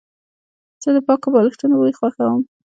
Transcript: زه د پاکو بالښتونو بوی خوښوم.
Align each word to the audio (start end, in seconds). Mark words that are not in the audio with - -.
زه 0.81 0.89
د 0.95 0.97
پاکو 1.07 1.27
بالښتونو 1.33 1.75
بوی 1.81 1.93
خوښوم. 1.99 2.41